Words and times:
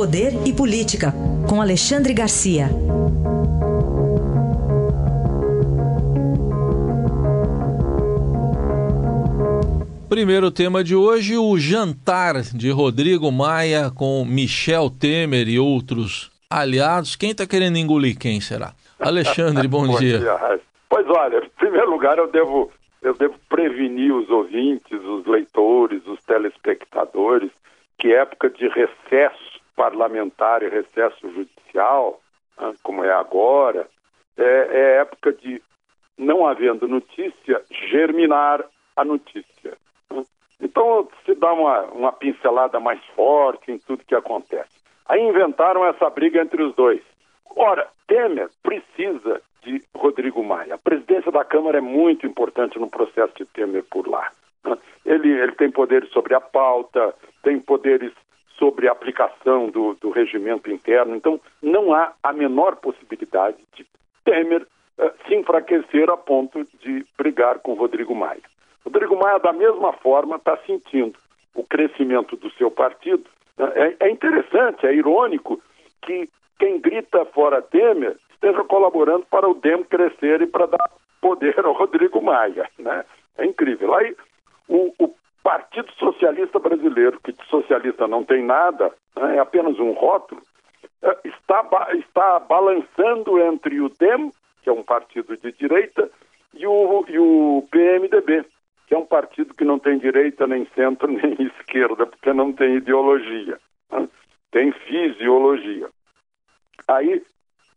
Poder 0.00 0.32
e 0.46 0.52
Política, 0.54 1.12
com 1.46 1.60
Alexandre 1.60 2.14
Garcia. 2.14 2.68
Primeiro 10.08 10.50
tema 10.50 10.82
de 10.82 10.96
hoje, 10.96 11.36
o 11.36 11.54
jantar 11.58 12.40
de 12.40 12.70
Rodrigo 12.70 13.30
Maia 13.30 13.90
com 13.90 14.24
Michel 14.24 14.88
Temer 14.88 15.46
e 15.46 15.58
outros 15.58 16.30
aliados. 16.48 17.14
Quem 17.14 17.32
está 17.32 17.46
querendo 17.46 17.76
engolir 17.76 18.18
quem 18.18 18.40
será? 18.40 18.72
Alexandre, 18.98 19.68
bom, 19.68 19.86
bom 19.86 19.98
dia. 19.98 20.18
dia. 20.18 20.60
Pois 20.88 21.06
olha, 21.10 21.44
em 21.44 21.50
primeiro 21.58 21.90
lugar 21.90 22.16
eu 22.16 22.26
devo, 22.32 22.72
eu 23.02 23.12
devo 23.12 23.34
prevenir 23.50 24.14
os 24.14 24.30
ouvintes, 24.30 24.98
os 24.98 25.26
leitores, 25.26 26.00
os 26.06 26.24
telespectadores, 26.24 27.50
que 27.98 28.14
época 28.14 28.48
de 28.48 28.66
recesso 28.68 29.59
parlamentar 29.76 30.62
e 30.62 30.68
recesso 30.68 31.30
judicial, 31.32 32.20
né, 32.58 32.74
como 32.82 33.04
é 33.04 33.12
agora, 33.12 33.88
é, 34.36 34.68
é 34.70 34.96
época 35.00 35.32
de, 35.32 35.62
não 36.18 36.46
havendo 36.46 36.88
notícia, 36.88 37.62
germinar 37.90 38.64
a 38.96 39.04
notícia. 39.04 39.76
Então 40.60 41.08
se 41.24 41.34
dá 41.34 41.52
uma, 41.52 41.82
uma 41.86 42.12
pincelada 42.12 42.78
mais 42.78 43.02
forte 43.16 43.72
em 43.72 43.78
tudo 43.78 44.04
que 44.04 44.14
acontece. 44.14 44.70
Aí 45.06 45.20
inventaram 45.20 45.84
essa 45.86 46.08
briga 46.10 46.40
entre 46.40 46.62
os 46.62 46.74
dois. 46.74 47.02
Ora, 47.56 47.88
Temer 48.06 48.48
precisa 48.62 49.40
de 49.62 49.82
Rodrigo 49.96 50.42
Maia. 50.44 50.74
A 50.74 50.78
presidência 50.78 51.32
da 51.32 51.44
Câmara 51.44 51.78
é 51.78 51.80
muito 51.80 52.26
importante 52.26 52.78
no 52.78 52.88
processo 52.88 53.32
de 53.36 53.44
Temer 53.46 53.84
por 53.90 54.06
lá. 54.06 54.30
Né? 54.64 54.76
Ele, 55.04 55.30
ele 55.30 55.52
tem 55.52 55.70
poderes 55.70 56.10
sobre 56.10 56.34
a 56.34 56.40
pauta, 56.40 57.14
tem 57.42 57.58
poderes 57.58 58.12
sobre 58.60 58.86
a 58.86 58.92
aplicação 58.92 59.70
do, 59.70 59.94
do 59.94 60.10
regimento 60.10 60.70
interno, 60.70 61.16
então 61.16 61.40
não 61.62 61.94
há 61.94 62.12
a 62.22 62.30
menor 62.30 62.76
possibilidade 62.76 63.56
de 63.74 63.86
Temer 64.22 64.66
uh, 64.98 65.10
se 65.26 65.34
enfraquecer 65.34 66.10
a 66.10 66.16
ponto 66.16 66.66
de 66.78 67.06
brigar 67.16 67.58
com 67.60 67.72
Rodrigo 67.72 68.14
Maia. 68.14 68.42
Rodrigo 68.84 69.16
Maia, 69.16 69.38
da 69.38 69.52
mesma 69.52 69.94
forma, 69.94 70.36
está 70.36 70.58
sentindo 70.66 71.18
o 71.54 71.64
crescimento 71.64 72.36
do 72.36 72.50
seu 72.52 72.70
partido. 72.70 73.24
É, 73.58 74.06
é 74.06 74.10
interessante, 74.10 74.86
é 74.86 74.94
irônico 74.94 75.60
que 76.02 76.28
quem 76.58 76.78
grita 76.78 77.24
fora 77.24 77.62
Temer 77.62 78.16
esteja 78.34 78.62
colaborando 78.64 79.24
para 79.30 79.48
o 79.48 79.54
DEM 79.54 79.84
crescer 79.84 80.42
e 80.42 80.46
para 80.46 80.66
dar 80.66 80.90
poder 81.20 81.58
ao 81.64 81.72
Rodrigo 81.72 82.22
Maia. 82.22 82.68
Né? 82.78 83.04
É 83.38 83.46
incrível. 83.46 83.94
Aí 83.94 84.14
o, 84.68 84.92
o 84.98 85.14
Partido 85.50 85.90
Socialista 85.98 86.60
Brasileiro, 86.60 87.18
que 87.24 87.32
de 87.32 87.44
socialista 87.46 88.06
não 88.06 88.22
tem 88.22 88.40
nada, 88.40 88.92
né, 89.16 89.34
é 89.34 89.40
apenas 89.40 89.80
um 89.80 89.90
rótulo, 89.90 90.40
é, 91.02 91.18
está, 91.24 91.66
está 91.94 92.38
balançando 92.38 93.36
entre 93.40 93.80
o 93.80 93.88
DEM, 93.88 94.30
que 94.62 94.70
é 94.70 94.72
um 94.72 94.84
partido 94.84 95.36
de 95.36 95.50
direita, 95.50 96.08
e 96.54 96.64
o, 96.64 97.04
e 97.08 97.18
o 97.18 97.66
PMDB, 97.68 98.44
que 98.86 98.94
é 98.94 98.98
um 98.98 99.04
partido 99.04 99.52
que 99.52 99.64
não 99.64 99.80
tem 99.80 99.98
direita, 99.98 100.46
nem 100.46 100.68
centro, 100.72 101.10
nem 101.10 101.34
esquerda, 101.42 102.06
porque 102.06 102.32
não 102.32 102.52
tem 102.52 102.76
ideologia. 102.76 103.58
Né? 103.90 104.08
Tem 104.52 104.70
fisiologia. 104.70 105.88
Aí 106.86 107.24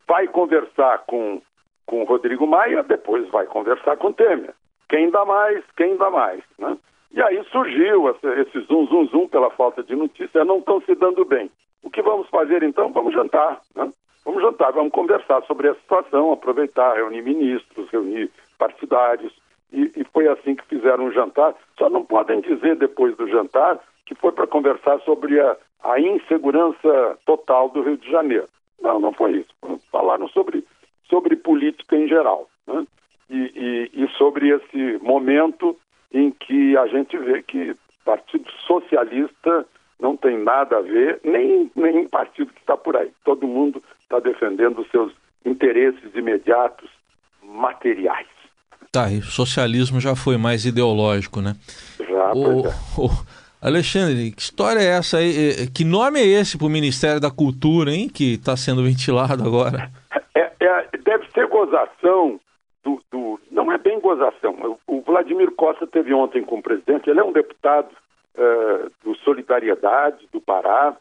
vai 0.07 0.27
conversar 0.27 0.99
com, 1.07 1.41
com 1.87 2.03
Rodrigo 2.03 2.45
Maia, 2.45 2.83
depois 2.83 3.27
vai 3.29 3.47
conversar 3.47 3.97
com 3.97 4.13
Temer. 4.13 4.53
Quem 4.87 5.09
dá 5.09 5.25
mais, 5.25 5.65
quem 5.75 5.97
dá 5.97 6.11
mais. 6.11 6.43
Né? 6.59 6.77
E 7.13 7.21
aí 7.21 7.43
surgiu 7.51 8.09
esse 8.09 8.59
zum, 8.61 8.87
zum, 8.87 9.05
zum 9.07 9.27
pela 9.27 9.51
falta 9.51 9.83
de 9.83 9.95
notícia, 9.95 10.43
não 10.43 10.57
estão 10.57 10.81
se 10.81 10.95
dando 10.95 11.23
bem. 11.23 11.49
O 11.83 11.89
que 11.89 12.01
vamos 12.01 12.27
fazer 12.29 12.63
então? 12.63 12.91
Vamos 12.91 13.13
jantar. 13.13 13.61
Né? 13.75 13.91
Vamos 14.25 14.41
jantar, 14.41 14.71
vamos 14.71 14.91
conversar 14.91 15.43
sobre 15.43 15.69
a 15.69 15.75
situação, 15.75 16.31
aproveitar, 16.31 16.95
reunir 16.95 17.21
ministros, 17.21 17.89
reunir 17.91 18.31
partidários. 18.57 19.33
E, 19.71 19.91
e 19.95 20.03
foi 20.05 20.27
assim 20.27 20.55
que 20.55 20.65
fizeram 20.65 21.05
o 21.05 21.11
jantar. 21.11 21.53
Só 21.77 21.89
não 21.89 22.03
podem 22.03 22.41
dizer 22.41 22.77
depois 22.77 23.15
do 23.15 23.27
jantar 23.27 23.79
que 24.05 24.15
foi 24.15 24.31
para 24.31 24.47
conversar 24.47 24.99
sobre 25.01 25.39
a, 25.39 25.55
a 25.83 25.99
insegurança 25.99 27.19
total 27.25 27.69
do 27.69 27.81
Rio 27.81 27.97
de 27.97 28.09
Janeiro. 28.09 28.47
Não, 28.81 28.99
não 28.99 29.13
foi 29.13 29.37
isso. 29.37 29.79
Falaram 29.91 30.27
sobre, 30.29 30.65
sobre 31.09 31.35
política 31.35 31.95
em 31.95 32.07
geral. 32.07 32.49
Né? 32.67 32.85
E, 33.29 33.37
e, 33.93 34.03
e, 34.03 34.07
sobre 34.17 34.49
esse 34.49 34.99
momento 35.01 35.77
em 36.13 36.31
que 36.31 36.77
a 36.77 36.87
gente 36.87 37.17
vê 37.17 37.41
que 37.41 37.75
Partido 38.05 38.49
Socialista 38.67 39.65
não 39.99 40.17
tem 40.17 40.37
nada 40.37 40.77
a 40.77 40.81
ver, 40.81 41.19
nem 41.23 41.71
nenhum 41.75 42.07
partido 42.07 42.53
que 42.53 42.59
está 42.59 42.75
por 42.75 42.95
aí. 42.95 43.11
Todo 43.23 43.47
mundo 43.47 43.81
está 44.01 44.19
defendendo 44.19 44.81
os 44.81 44.91
seus 44.91 45.13
interesses 45.45 46.13
imediatos 46.13 46.89
materiais. 47.41 48.27
Tá, 48.91 49.09
e 49.09 49.19
o 49.19 49.23
socialismo 49.23 49.99
já 49.99 50.15
foi 50.15 50.37
mais 50.37 50.65
ideológico, 50.65 51.41
né? 51.41 51.55
Já, 51.99 52.33
o, 52.33 52.67
é. 52.67 52.69
o 52.97 53.09
Alexandre, 53.61 54.31
que 54.31 54.41
história 54.41 54.79
é 54.79 54.97
essa 54.97 55.17
aí? 55.17 55.67
Que 55.73 55.83
nome 55.83 56.19
é 56.19 56.25
esse 56.27 56.57
para 56.57 56.67
o 56.67 56.69
Ministério 56.69 57.19
da 57.19 57.31
Cultura, 57.31 57.91
hein? 57.91 58.09
Que 58.09 58.33
está 58.33 58.55
sendo 58.55 58.83
ventilado 58.85 59.43
agora? 59.43 59.89
É, 60.35 60.51
é, 60.59 60.89
deve 61.03 61.25
ser 61.31 61.47
gozação 61.47 62.39
do, 62.83 63.01
do, 63.09 63.39
Não 63.63 63.71
é 63.71 63.77
bem 63.77 63.99
gozação. 63.99 64.77
O 64.85 65.01
Vladimir 65.01 65.51
Costa 65.51 65.87
teve 65.87 66.13
ontem 66.13 66.43
com 66.43 66.57
o 66.57 66.61
presidente, 66.61 67.09
ele 67.09 67.21
é 67.21 67.23
um 67.23 67.31
deputado 67.31 67.89
uh, 68.35 68.91
do 69.03 69.15
Solidariedade, 69.19 70.27
do 70.33 70.41
Pará, 70.41 70.95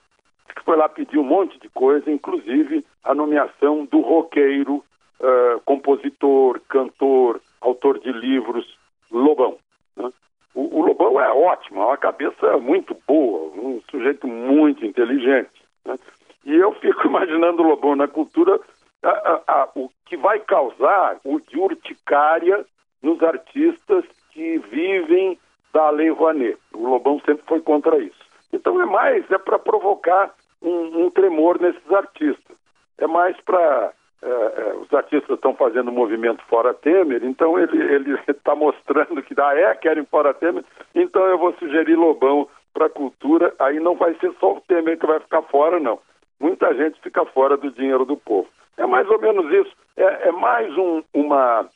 que 0.55 0.65
foi 0.65 0.77
lá 0.77 0.89
pedir 0.89 1.19
um 1.19 1.25
monte 1.25 1.59
de 1.59 1.69
coisa, 1.71 2.11
inclusive 2.11 2.85
a 3.03 3.15
nomeação 3.15 3.85
do 3.87 4.01
roqueiro, 4.01 4.77
uh, 4.77 5.61
compositor, 5.65 6.61
cantor, 6.69 7.41
autor 7.61 7.99
de 7.99 8.13
livros, 8.13 8.79
Lobão. 9.11 9.59
Né? 9.97 10.13
O, 10.55 10.79
o, 10.79 10.87
Lobão 10.87 11.21
é 11.21 11.33
ótimo, 11.33 11.83
é 11.83 11.87
uma 11.87 11.97
cabeça 11.97 12.59
muito 12.59 12.97
boa, 13.09 13.51
um 13.57 13.81
sujeito 13.91 14.29
muito 14.29 14.87
inteligente. 14.87 15.51
Né? 15.85 15.99
E 16.45 16.55
eu 16.55 16.73
fico 16.75 17.07
imaginando 17.09 17.63
o 17.63 17.67
Lobão 17.67 17.97
na 17.97 18.07
cultura, 18.07 18.61
a, 19.03 19.09
a, 19.09 19.63
a, 19.63 19.69
o 19.75 19.91
que 20.07 20.17
vai 20.17 20.39
causar 20.41 21.19
o 21.25 21.41
de 21.41 21.59
urticária 21.59 22.65
nos 23.03 23.23
artistas 23.23 24.05
que 24.31 24.59
vivem 24.59 25.39
da 25.73 25.91
Lei 25.91 26.11
Rouanet. 26.11 26.59
O 26.73 26.87
Lobão 26.89 27.21
sempre 27.25 27.45
foi 27.47 27.61
contra 27.61 27.99
isso. 27.99 28.23
Então 28.53 28.81
é 28.81 28.87
mais, 28.87 29.29
é 29.31 29.39
para 29.39 29.59
provocar 29.59 30.33
um, 30.61 31.05
um 31.05 31.11
tremor 31.11 31.61
nesses 31.61 31.93
artistas. 31.93 32.57
É 32.99 33.07
mais 33.07 33.39
para 33.41 33.93
é, 34.23 34.29
é, 34.29 34.75
os 34.77 34.93
artistas 34.93 35.35
estão 35.35 35.53
fazendo 35.55 35.91
movimento 35.91 36.45
fora 36.45 36.73
Temer, 36.73 37.25
então 37.25 37.59
ele 37.59 38.17
está 38.29 38.55
mostrando 38.55 39.21
que 39.21 39.35
dá 39.35 39.53
é, 39.59 39.75
querem 39.75 40.05
fora 40.05 40.33
Temer, 40.33 40.65
então 40.95 41.27
eu 41.27 41.37
vou 41.37 41.53
sugerir 41.55 41.97
Lobão 41.97 42.49
para 42.73 42.87
a 42.87 42.91
cultura, 42.91 43.53
aí 43.59 43.81
não 43.81 43.97
vai 43.97 44.15
ser 44.21 44.33
só 44.39 44.53
o 44.53 44.61
Temer 44.61 44.97
que 44.97 45.07
vai 45.07 45.19
ficar 45.19 45.43
fora, 45.43 45.81
não. 45.81 45.99
Muita 46.39 46.73
gente 46.75 47.01
fica 47.01 47.25
fora 47.27 47.57
do 47.57 47.73
dinheiro 47.73 48.05
do 48.05 48.17
povo. 48.17 48.49
É 48.77 48.87
mais 48.87 49.09
ou 49.09 49.21
menos 49.21 49.51
isso. 49.53 49.75
É, 49.97 50.29
é 50.29 50.33
mais 50.33 50.77
um, 50.77 51.03
uma, 51.13 51.69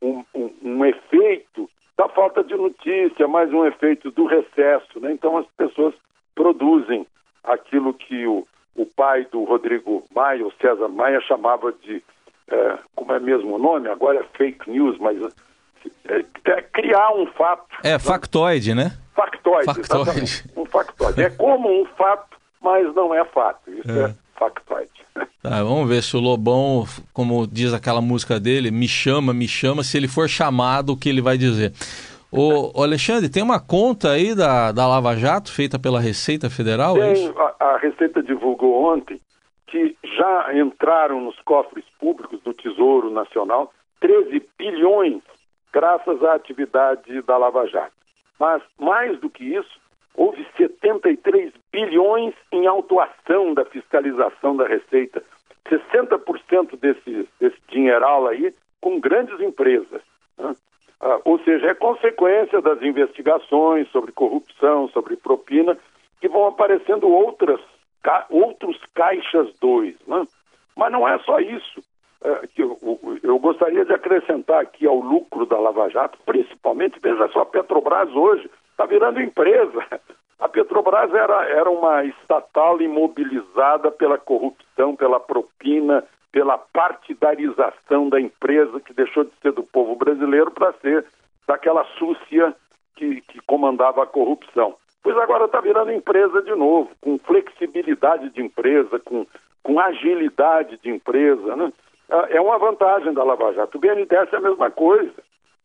um, 0.00 0.24
um, 0.34 0.54
um, 0.62 0.84
efeito 0.84 1.68
da 1.96 2.08
falta 2.08 2.42
de 2.42 2.54
notícia, 2.54 3.26
mais 3.28 3.52
um 3.52 3.66
efeito 3.66 4.10
do 4.10 4.26
recesso. 4.26 5.00
Né? 5.00 5.12
Então 5.12 5.36
as 5.38 5.46
pessoas 5.56 5.94
produzem 6.34 7.06
aquilo 7.42 7.92
que 7.94 8.26
o, 8.26 8.46
o 8.76 8.86
pai 8.86 9.26
do 9.30 9.44
Rodrigo 9.44 10.04
Maia, 10.14 10.46
o 10.46 10.52
César 10.60 10.88
Maia, 10.88 11.20
chamava 11.20 11.72
de, 11.72 12.02
é, 12.48 12.78
como 12.94 13.12
é 13.12 13.20
mesmo 13.20 13.54
o 13.54 13.58
nome, 13.58 13.88
agora 13.88 14.20
é 14.20 14.36
fake 14.36 14.70
news, 14.70 14.98
mas 14.98 15.16
é, 16.08 16.24
é 16.50 16.62
criar 16.62 17.12
um 17.12 17.26
fato. 17.26 17.66
É, 17.82 17.98
factoide, 17.98 18.74
né? 18.74 18.96
Factoide, 19.14 19.66
factoide. 19.66 20.44
Um 20.56 20.64
factoide. 20.66 21.22
É 21.22 21.30
como 21.30 21.82
um 21.82 21.86
fato, 21.96 22.36
mas 22.60 22.92
não 22.94 23.14
é 23.14 23.24
fato. 23.24 23.70
Isso 23.70 23.90
é, 23.90 24.04
é 24.10 24.23
factoide. 24.38 24.90
Tá, 25.42 25.62
vamos 25.64 25.88
ver 25.88 26.02
se 26.02 26.16
o 26.16 26.20
Lobão, 26.20 26.84
como 27.12 27.46
diz 27.46 27.72
aquela 27.72 28.00
música 28.00 28.38
dele, 28.38 28.70
me 28.70 28.88
chama, 28.88 29.32
me 29.32 29.48
chama, 29.48 29.82
se 29.82 29.96
ele 29.96 30.08
for 30.08 30.28
chamado, 30.28 30.92
o 30.92 30.96
que 30.96 31.08
ele 31.08 31.22
vai 31.22 31.36
dizer. 31.36 31.72
O, 32.36 32.82
Alexandre, 32.82 33.30
tem 33.30 33.42
uma 33.42 33.60
conta 33.60 34.10
aí 34.10 34.34
da, 34.34 34.72
da 34.72 34.88
Lava 34.88 35.14
Jato 35.16 35.52
feita 35.52 35.78
pela 35.78 36.00
Receita 36.00 36.50
Federal? 36.50 37.00
É 37.00 37.12
tem, 37.12 37.28
é 37.28 37.32
a, 37.60 37.74
a, 37.74 37.78
Receita 37.78 38.20
divulgou 38.22 38.92
ontem 38.92 39.20
que 39.68 39.96
já 40.16 40.52
entraram 40.54 41.20
nos 41.20 41.40
cofres 41.42 41.84
públicos 42.00 42.40
do 42.42 42.52
Tesouro 42.52 43.08
Nacional 43.10 43.72
13 44.00 44.42
bilhões 44.58 45.22
graças 45.72 46.22
à 46.24 46.34
atividade 46.34 47.22
da 47.22 47.36
Lava 47.36 47.66
Jato. 47.68 47.92
Mas, 48.38 48.62
mais 48.78 49.18
do 49.20 49.30
que 49.30 49.44
isso, 49.44 49.80
houve 50.16 50.46
73 50.56 51.52
bilhões 51.72 52.34
em 52.52 52.66
autuação 52.66 53.52
da 53.54 53.64
fiscalização 53.64 54.56
da 54.56 54.66
Receita. 54.66 55.22
60% 55.68 56.78
desse, 56.78 57.28
desse 57.40 57.56
dinheiral 57.68 58.26
aí 58.26 58.54
com 58.80 59.00
grandes 59.00 59.40
empresas. 59.40 60.02
Né? 60.38 60.54
Ah, 61.00 61.20
ou 61.24 61.38
seja, 61.40 61.68
é 61.68 61.74
consequência 61.74 62.60
das 62.60 62.80
investigações 62.82 63.88
sobre 63.90 64.12
corrupção, 64.12 64.88
sobre 64.88 65.16
propina, 65.16 65.76
que 66.20 66.28
vão 66.28 66.46
aparecendo 66.46 67.08
outras 67.08 67.60
outros 68.28 68.78
caixas 68.94 69.48
2. 69.60 69.96
Né? 70.06 70.26
Mas 70.76 70.92
não 70.92 71.08
é 71.08 71.18
só 71.20 71.40
isso. 71.40 71.82
É, 72.22 72.46
que 72.46 72.62
eu, 72.62 72.78
eu, 73.22 73.38
gostaria 73.38 73.84
de 73.84 73.92
acrescentar 73.92 74.62
aqui 74.62 74.86
ao 74.86 74.98
lucro 74.98 75.44
da 75.44 75.58
Lava 75.58 75.90
Jato, 75.90 76.18
principalmente, 76.24 76.98
veja 76.98 77.28
só, 77.28 77.40
a 77.40 77.46
Petrobras 77.46 78.10
hoje 78.14 78.50
está 78.74 78.86
virando 78.86 79.20
empresa. 79.20 79.84
A 80.38 80.48
Petrobras 80.48 81.14
era, 81.14 81.48
era 81.48 81.70
uma 81.70 82.04
estatal 82.04 82.80
imobilizada 82.82 83.90
pela 83.90 84.18
corrupção, 84.18 84.94
pela 84.96 85.20
propina, 85.20 86.04
pela 86.32 86.58
partidarização 86.58 88.08
da 88.08 88.20
empresa, 88.20 88.80
que 88.80 88.92
deixou 88.92 89.24
de 89.24 89.30
ser 89.40 89.52
do 89.52 89.62
povo 89.62 89.94
brasileiro 89.94 90.50
para 90.50 90.72
ser 90.74 91.06
daquela 91.46 91.84
súcia 91.98 92.54
que, 92.96 93.20
que 93.22 93.40
comandava 93.46 94.02
a 94.02 94.06
corrupção. 94.06 94.74
Pois 95.02 95.16
agora 95.18 95.44
está 95.44 95.60
virando 95.60 95.92
empresa 95.92 96.42
de 96.42 96.54
novo, 96.54 96.90
com 97.00 97.18
flexibilidade 97.18 98.30
de 98.30 98.42
empresa, 98.42 98.98
com, 98.98 99.26
com 99.62 99.78
agilidade 99.78 100.78
de 100.82 100.90
empresa. 100.90 101.54
Né? 101.54 101.72
É, 102.08 102.36
é 102.38 102.40
uma 102.40 102.58
vantagem 102.58 103.12
da 103.12 103.22
Lava 103.22 103.52
Jato. 103.52 103.78
O 103.78 103.80
BNDES 103.80 104.32
é 104.32 104.36
a 104.36 104.40
mesma 104.40 104.70
coisa. 104.70 105.14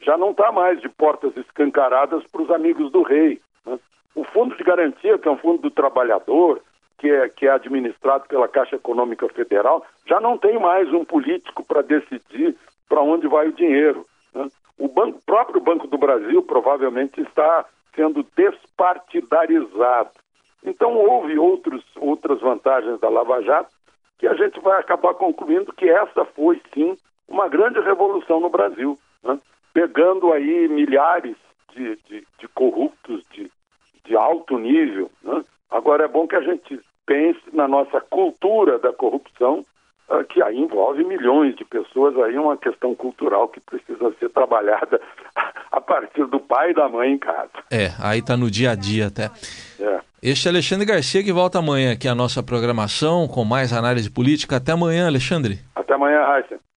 Já 0.01 0.17
não 0.17 0.31
está 0.31 0.51
mais 0.51 0.79
de 0.81 0.89
portas 0.89 1.35
escancaradas 1.35 2.23
para 2.31 2.41
os 2.41 2.51
amigos 2.51 2.91
do 2.91 3.01
rei. 3.01 3.41
Né? 3.65 3.77
O 4.15 4.23
Fundo 4.23 4.55
de 4.55 4.63
Garantia, 4.63 5.17
que 5.17 5.27
é 5.27 5.31
um 5.31 5.37
fundo 5.37 5.61
do 5.61 5.71
trabalhador, 5.71 6.61
que 6.97 7.09
é, 7.09 7.29
que 7.29 7.47
é 7.47 7.51
administrado 7.51 8.25
pela 8.27 8.47
Caixa 8.47 8.75
Econômica 8.75 9.27
Federal, 9.29 9.85
já 10.05 10.19
não 10.19 10.37
tem 10.37 10.59
mais 10.59 10.91
um 10.93 11.05
político 11.05 11.65
para 11.65 11.81
decidir 11.81 12.55
para 12.87 13.01
onde 13.01 13.27
vai 13.27 13.47
o 13.47 13.53
dinheiro. 13.53 14.05
Né? 14.33 14.47
O 14.77 14.87
banco, 14.87 15.21
próprio 15.25 15.61
Banco 15.61 15.87
do 15.87 15.97
Brasil 15.97 16.41
provavelmente 16.43 17.21
está 17.21 17.65
sendo 17.95 18.25
despartidarizado. 18.35 20.11
Então 20.63 20.95
houve 20.95 21.37
outros, 21.37 21.83
outras 21.95 22.39
vantagens 22.41 22.99
da 22.99 23.09
Lava 23.09 23.41
Jato 23.41 23.79
que 24.17 24.27
a 24.27 24.33
gente 24.33 24.59
vai 24.59 24.79
acabar 24.79 25.13
concluindo 25.13 25.71
que 25.73 25.89
essa 25.89 26.25
foi 26.25 26.61
sim 26.73 26.97
uma 27.27 27.47
grande 27.47 27.79
revolução 27.79 28.39
no 28.41 28.49
Brasil, 28.49 28.99
né? 29.23 29.39
Pegando 29.73 30.31
aí 30.33 30.67
milhares 30.67 31.35
de, 31.75 31.97
de, 32.07 32.27
de 32.39 32.47
corruptos 32.49 33.23
de, 33.33 33.51
de 34.05 34.15
alto 34.15 34.57
nível. 34.57 35.11
Né? 35.23 35.43
Agora 35.69 36.05
é 36.05 36.07
bom 36.07 36.27
que 36.27 36.35
a 36.35 36.41
gente 36.41 36.79
pense 37.05 37.41
na 37.53 37.67
nossa 37.67 38.01
cultura 38.01 38.77
da 38.79 38.93
corrupção, 38.93 39.65
uh, 40.09 40.23
que 40.25 40.41
aí 40.41 40.57
envolve 40.57 41.03
milhões 41.03 41.55
de 41.55 41.65
pessoas, 41.65 42.15
aí 42.17 42.37
uma 42.37 42.57
questão 42.57 42.93
cultural 42.93 43.47
que 43.47 43.59
precisa 43.59 44.13
ser 44.19 44.29
trabalhada 44.29 45.01
a 45.71 45.81
partir 45.81 46.25
do 46.25 46.39
pai 46.39 46.71
e 46.71 46.73
da 46.73 46.87
mãe 46.87 47.13
em 47.13 47.17
casa. 47.17 47.49
É, 47.71 47.89
aí 47.99 48.19
está 48.19 48.37
no 48.37 48.49
dia 48.49 48.71
a 48.71 48.75
dia 48.75 49.07
até. 49.07 49.25
É. 49.79 49.99
Este 50.21 50.47
é 50.47 50.51
Alexandre 50.51 50.85
Garcia 50.85 51.23
que 51.23 51.31
volta 51.31 51.59
amanhã 51.59 51.93
aqui 51.93 52.07
a 52.07 52.13
nossa 52.13 52.43
programação 52.43 53.27
com 53.27 53.45
mais 53.45 53.71
análise 53.71 54.11
política. 54.11 54.57
Até 54.57 54.73
amanhã, 54.73 55.07
Alexandre. 55.07 55.59
Até 55.75 55.93
amanhã, 55.93 56.21
Raíssa. 56.25 56.59